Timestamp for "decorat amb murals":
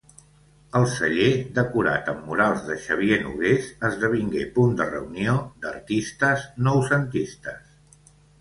1.57-2.63